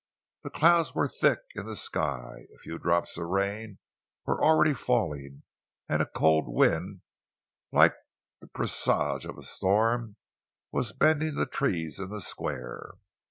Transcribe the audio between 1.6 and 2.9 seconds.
the sky, a few